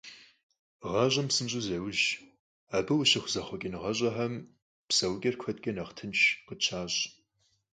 [0.89, 2.05] ГъащӀэм псынщӀэу зеужь,
[2.77, 4.33] абы къыщыхъу зэхъуэкӀыныгъэщӀэхэм
[4.89, 7.01] псэукӀэр куэдкӀэ нэхъ тынш къытщащӀ.